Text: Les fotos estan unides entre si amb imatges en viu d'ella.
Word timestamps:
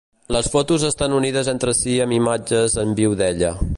Les 0.35 0.47
fotos 0.53 0.85
estan 0.87 1.17
unides 1.17 1.51
entre 1.53 1.75
si 1.81 1.93
amb 2.07 2.17
imatges 2.17 2.79
en 2.85 2.97
viu 3.03 3.15
d'ella. 3.21 3.55